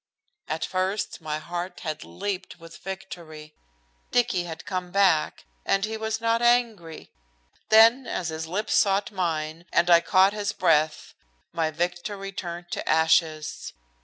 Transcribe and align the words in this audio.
At 0.47 0.65
first 0.65 1.21
my 1.21 1.37
heart 1.37 1.81
had 1.81 2.03
leaped 2.03 2.57
with 2.59 2.77
victory. 2.81 3.53
Dicky 4.09 4.45
had 4.45 4.65
come 4.65 4.89
back, 4.89 5.45
and 5.63 5.85
he 5.85 5.95
was 5.95 6.19
not 6.19 6.41
angry. 6.41 7.11
Then 7.69 8.07
as 8.07 8.29
his 8.29 8.47
lips 8.47 8.73
sought 8.73 9.11
mine, 9.11 9.67
and 9.71 9.91
I 9.91 10.01
caught 10.01 10.33
his 10.33 10.53
breath, 10.53 11.13
my 11.53 11.69
victory 11.69 12.31
turned 12.31 12.71
to 12.71 12.89
ashes. 12.89 13.73